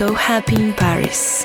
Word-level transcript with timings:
So 0.00 0.14
Happy 0.14 0.56
in 0.56 0.72
Paris. 0.72 1.44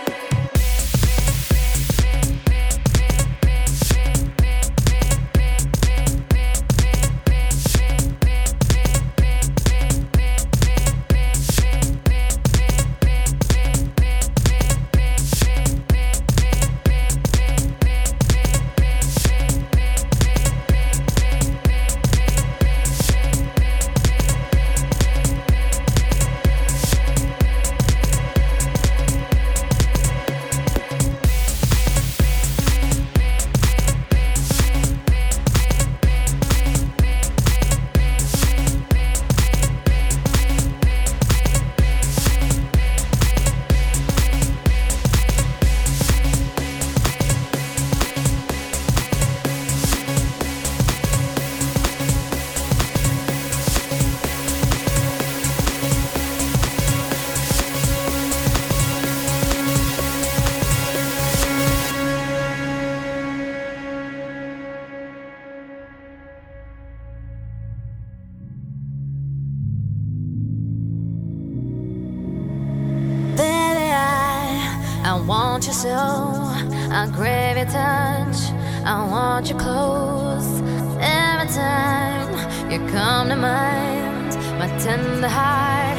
You 82.76 82.86
come 82.88 83.30
to 83.30 83.38
mind, 83.38 84.36
my 84.59 84.68
tender 84.84 85.30
heart 85.30 85.98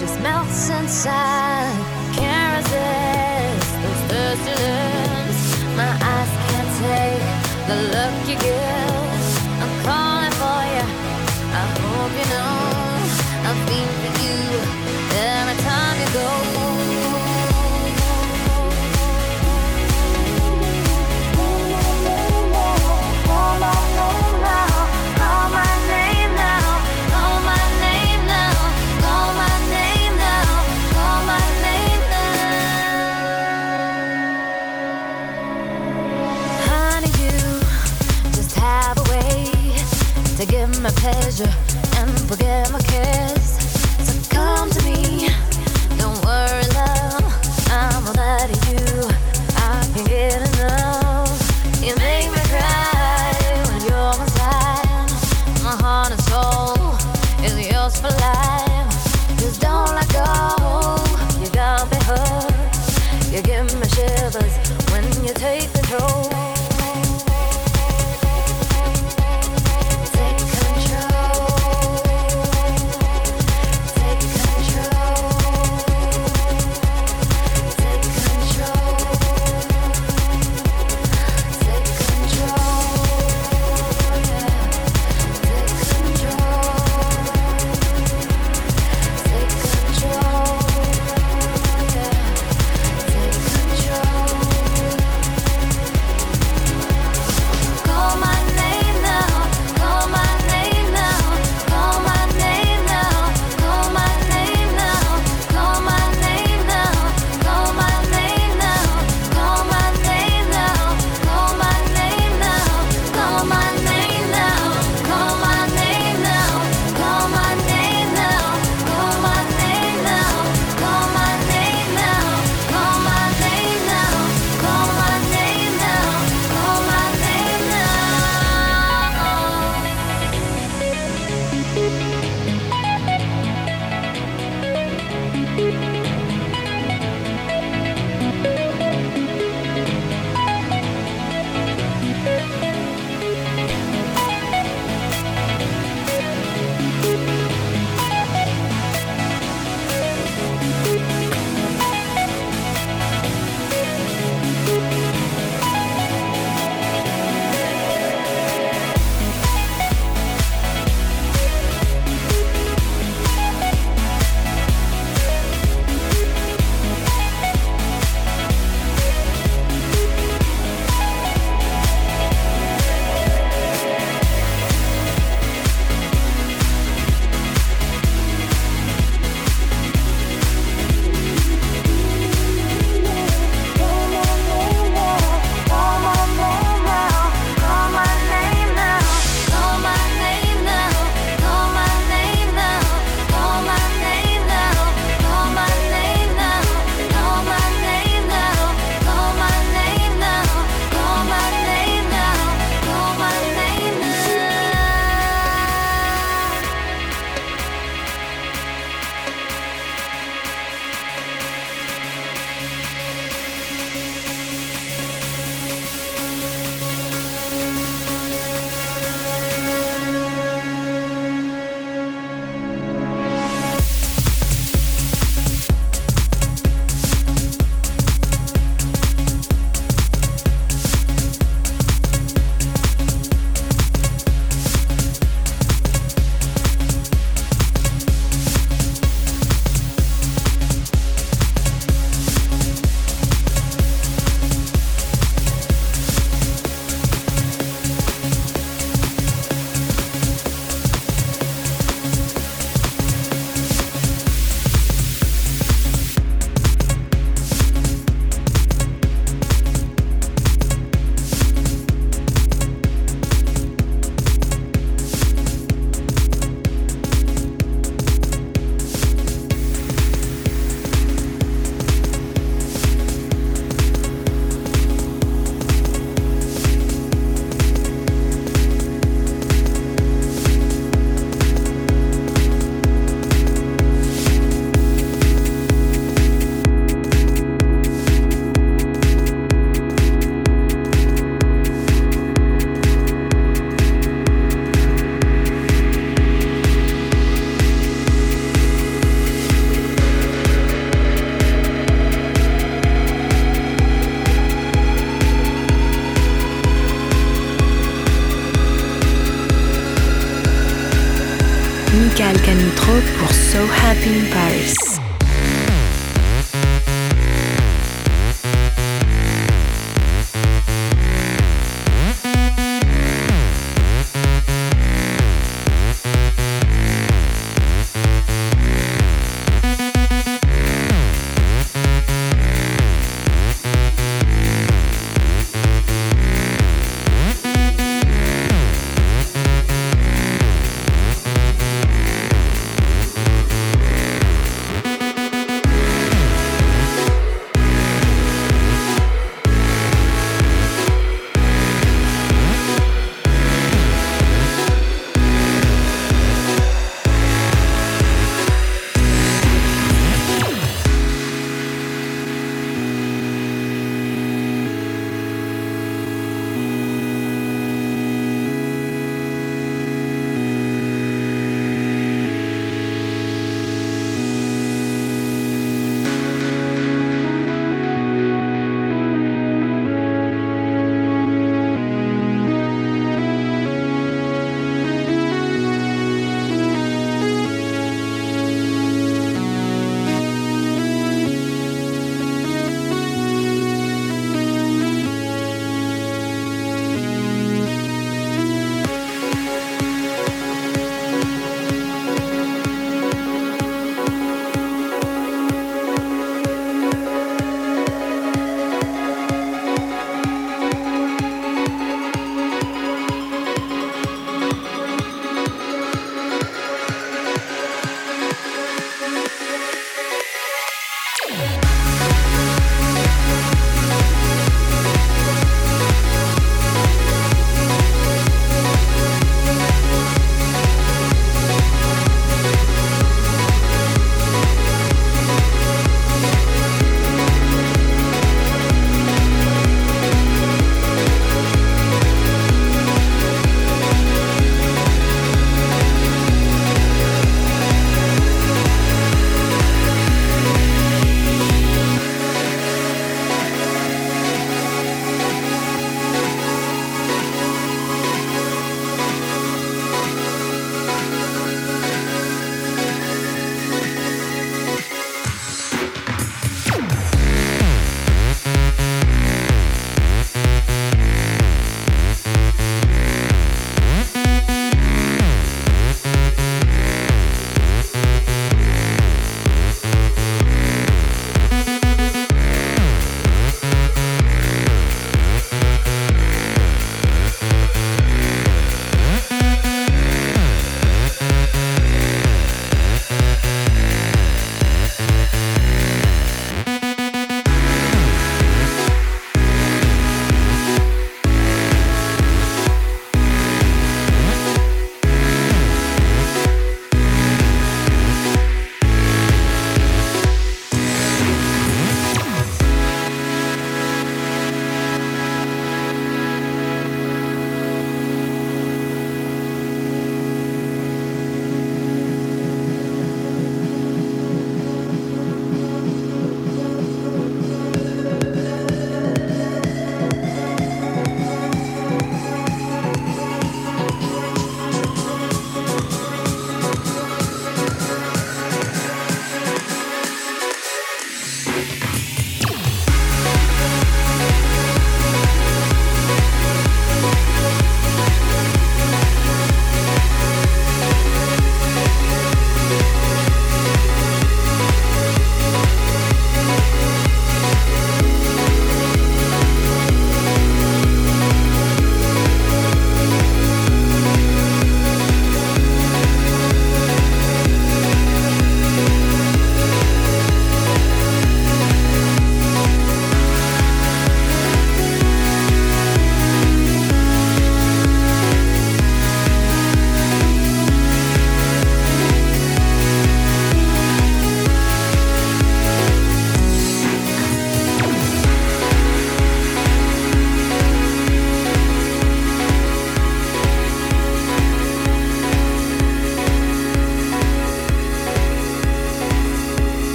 just 0.00 0.18
melts 0.22 0.70
inside. 0.70 1.76
Can't 2.14 2.64
resist 2.64 3.68
those 3.82 4.02
thirsty 4.08 4.54
lips. 4.64 5.40
My 5.76 5.92
eyes 6.12 6.32
can't 6.48 6.70
take 6.80 7.24
the 7.68 7.76
look 7.92 8.14
you 8.26 8.36
give. 8.40 9.20
I'm 9.62 9.72
calling 9.84 10.34
for 10.40 10.60
you. 10.72 10.84
I 11.60 11.64
hope 11.76 12.12
you 12.20 12.26
know 12.32 12.56
I'm 13.44 13.58
being 13.68 13.94
for 14.00 14.12
you. 14.24 14.83
pleasure 41.04 41.52
and 41.98 42.10
forget 42.30 42.72
my 42.72 42.83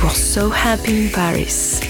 Pour 0.00 0.16
So 0.16 0.50
Happy 0.50 0.92
in 0.92 1.08
Paris. 1.10 1.85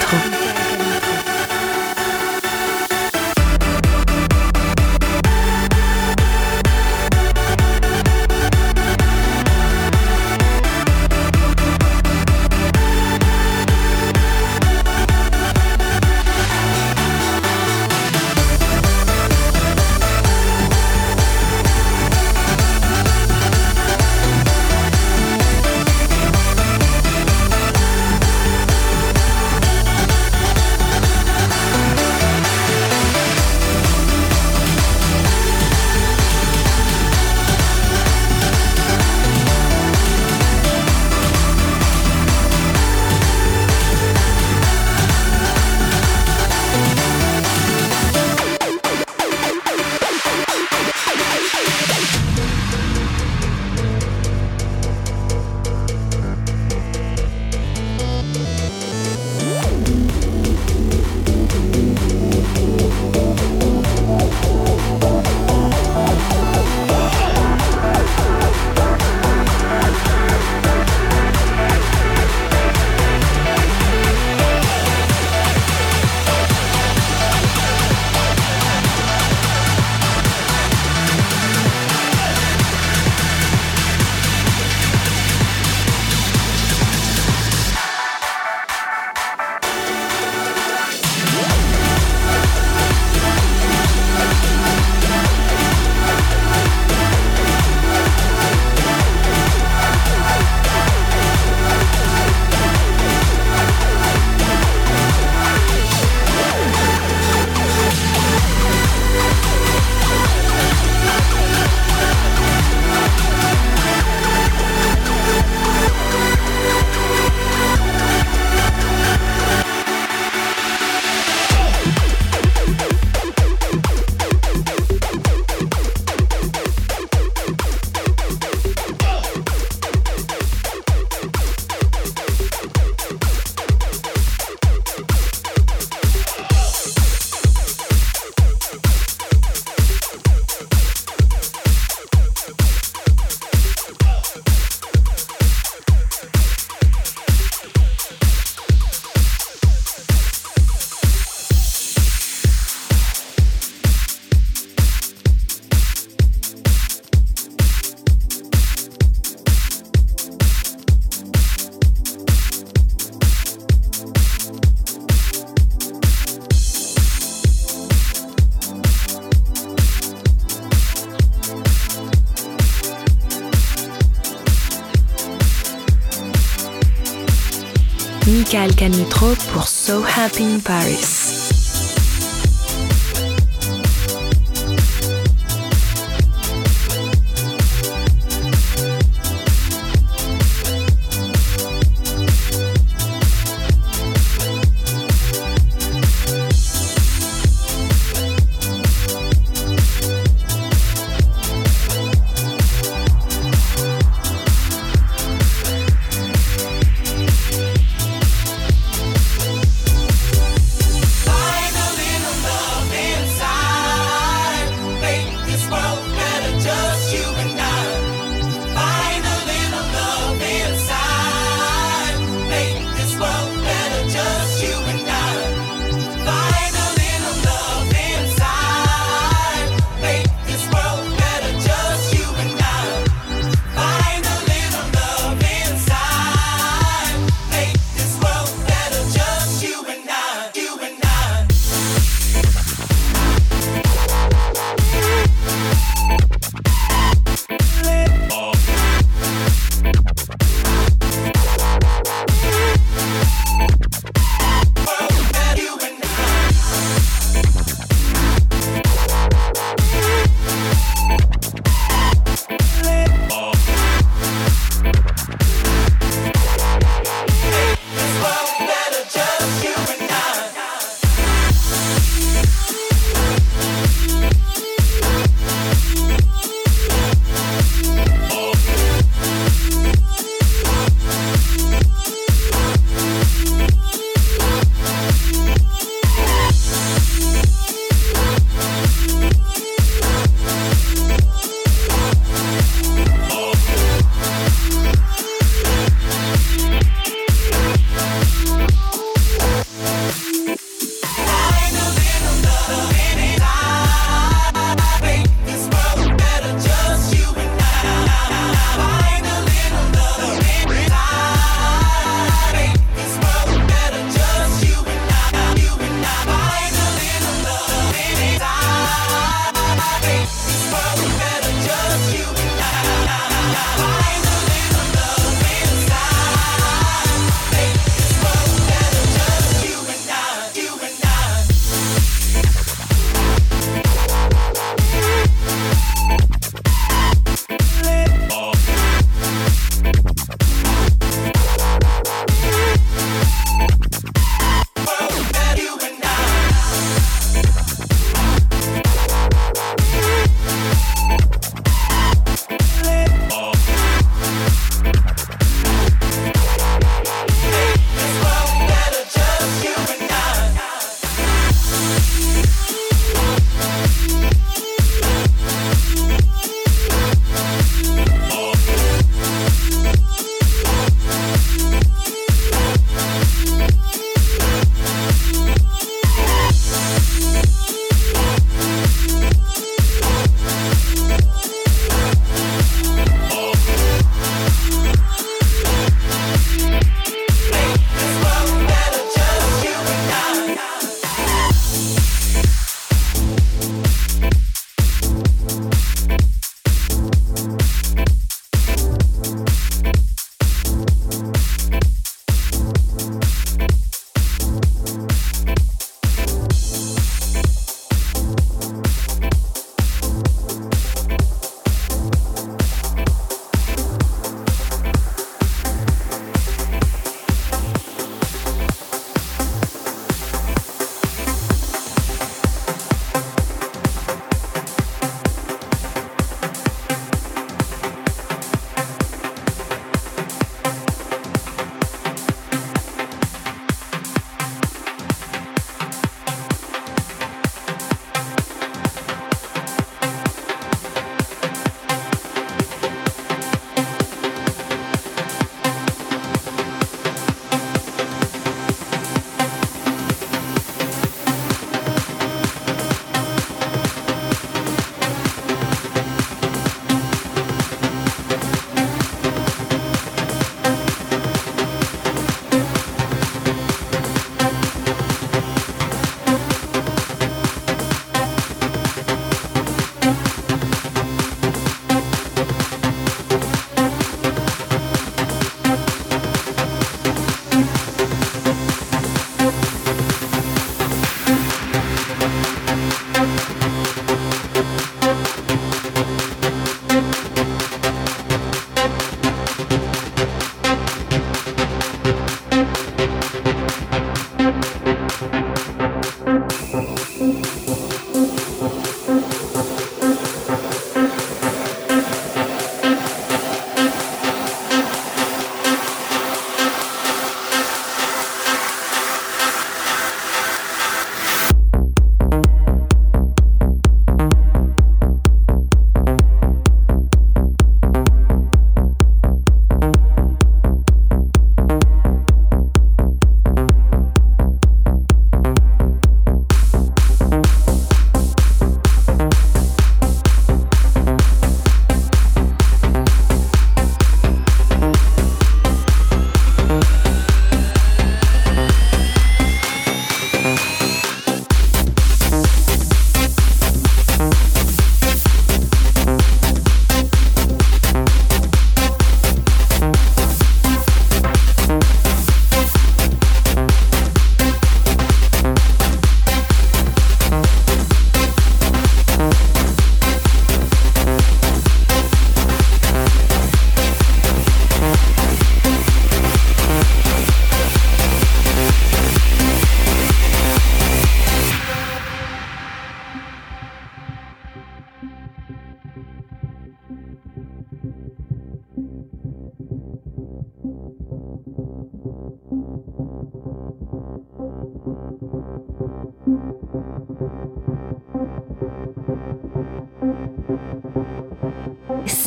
头 0.00 0.27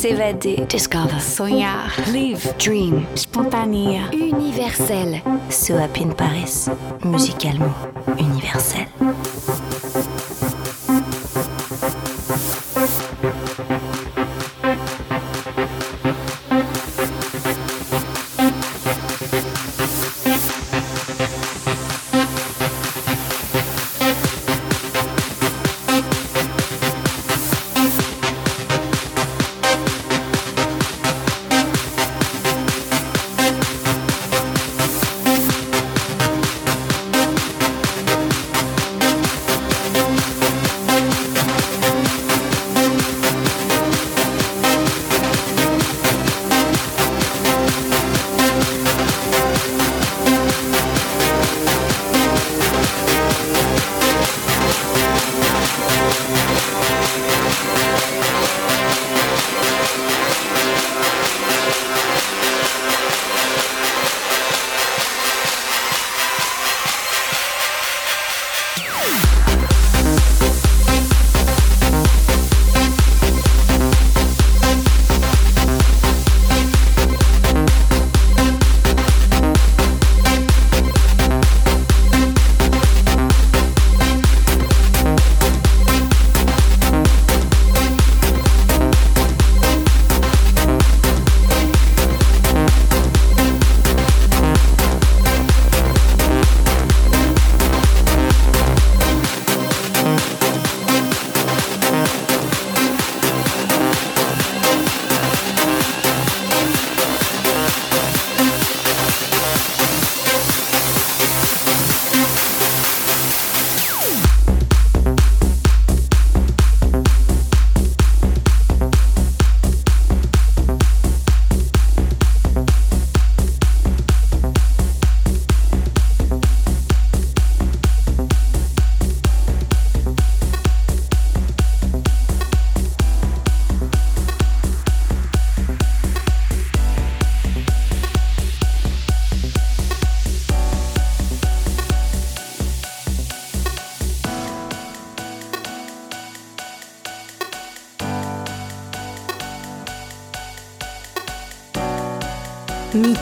S'évader. 0.02 0.66
Discover. 0.68 1.20
Sonhar. 1.20 1.92
Live. 2.12 2.56
Dream. 2.58 3.06
Spontané. 3.14 4.00
Universel. 4.12 5.22
So 5.48 5.76
Happy 5.76 6.02
in 6.02 6.12
Paris. 6.12 6.68
Musicalement 7.04 7.72
universel. 8.18 8.86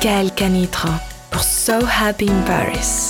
Michael 0.02 0.30
Canitra 0.30 0.98
pour 1.30 1.42
So 1.42 1.84
Happy 1.84 2.26
in 2.26 2.42
Paris. 2.46 3.09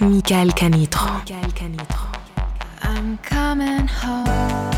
Michael 0.00 0.50
Canitro. 0.50 1.22
I'm 2.82 3.18
coming 3.18 3.88
home. 3.88 4.77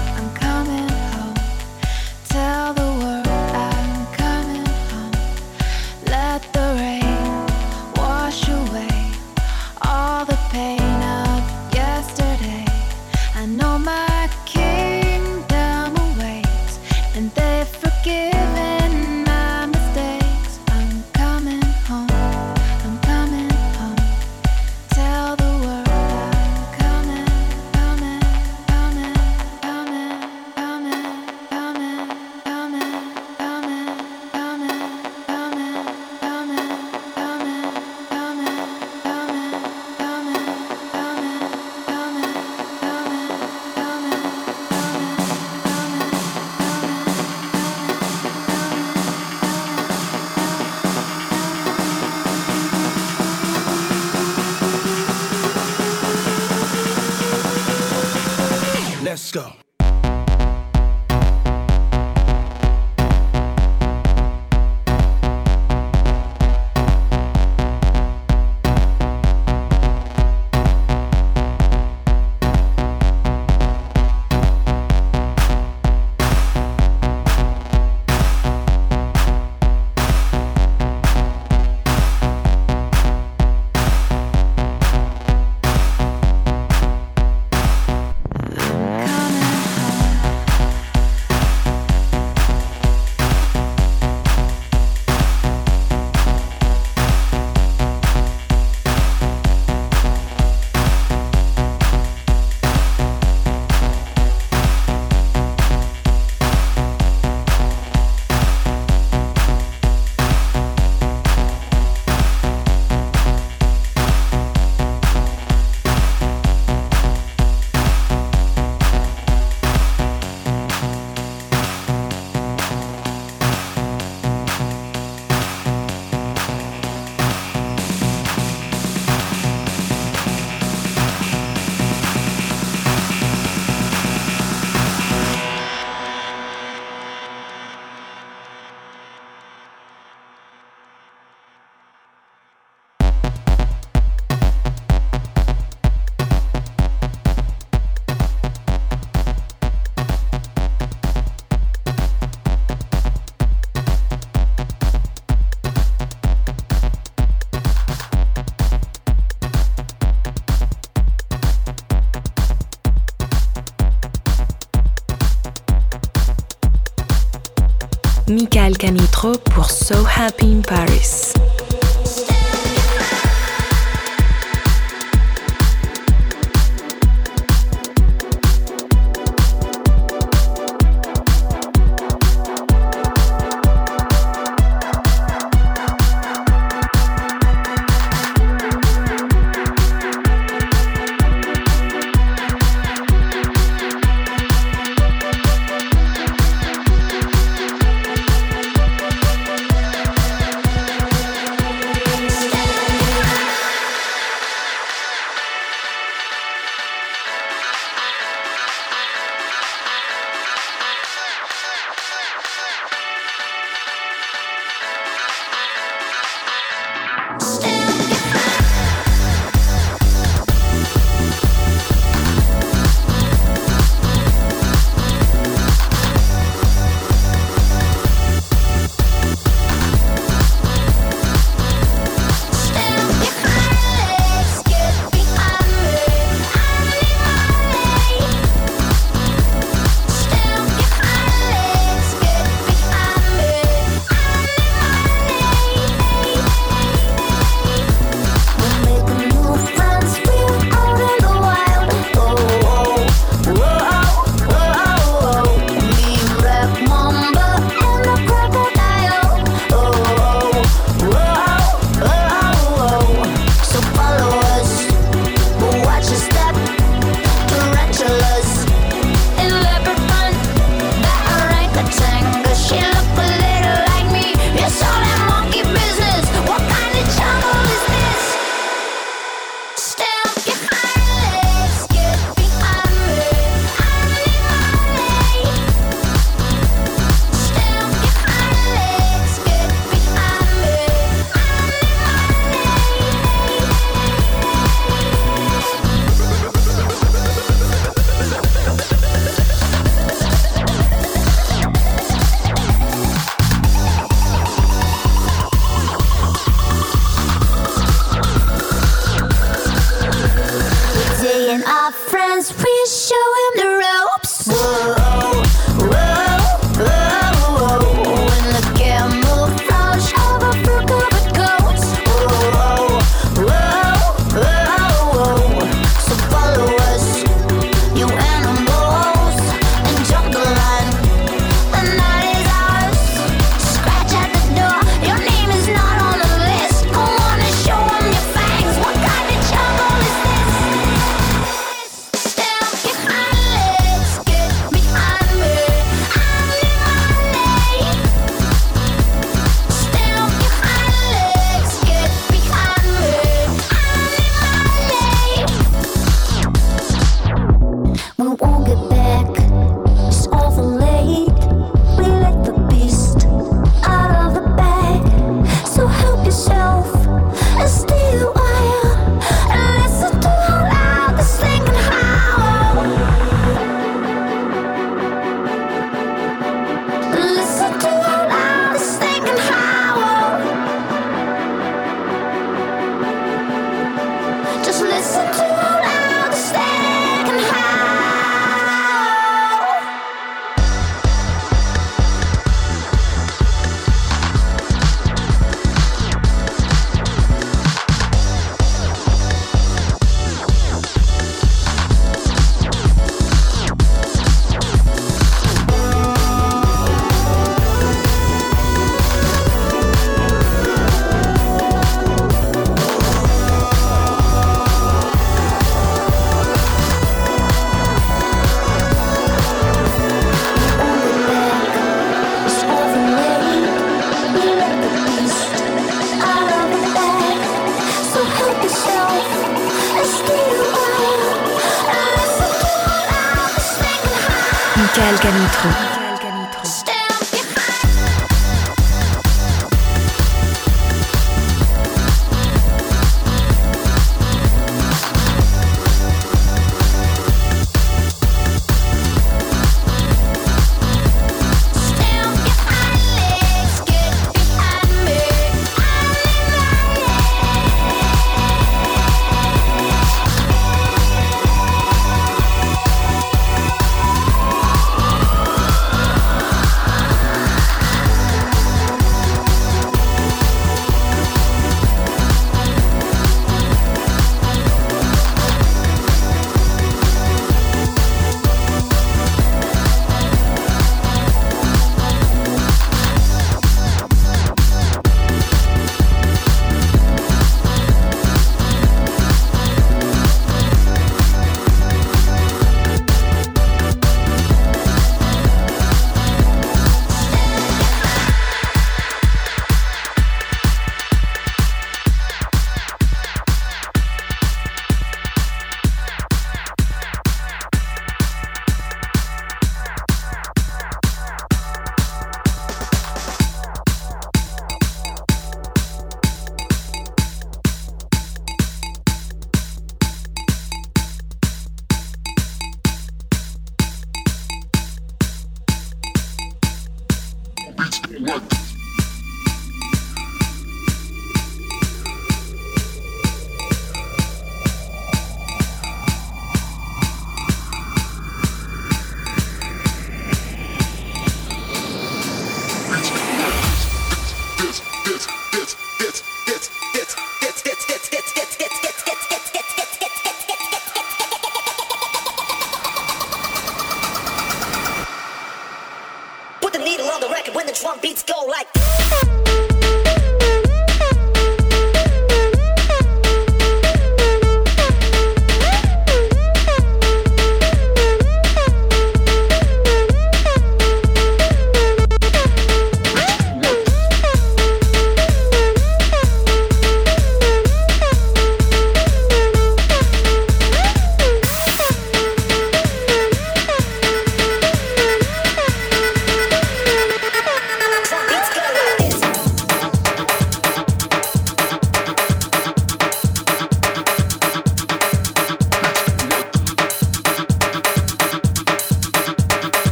record 557.41 557.55
when 557.55 557.67
the 557.67 557.73
drum 557.73 557.99
beats 558.01 558.23
go 558.23 558.45
like. 558.47 559.50